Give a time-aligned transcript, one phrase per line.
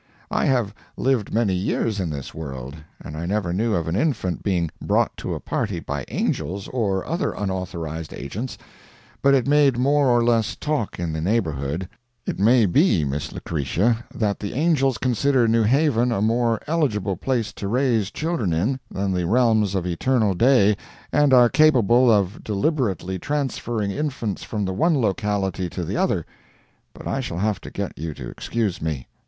[0.31, 4.41] I have lived many years in this world, and I never knew of an infant
[4.41, 8.57] being brought to a party by angels, or other unauthorized agents,
[9.21, 11.87] but it made more or less talk in the neighborhood.
[12.25, 17.53] It may be, Miss Lucretia, that the angels consider New Haven a more eligible place
[17.53, 20.77] to raise children in than the realms of eternal day,
[21.13, 26.25] and are capable of deliberately transferring infants from the one locality to the other;
[26.91, 29.07] but I shall have to get you to excuse me.